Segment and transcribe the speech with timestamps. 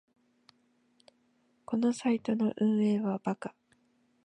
[1.63, 3.53] このサイトの運営はバカ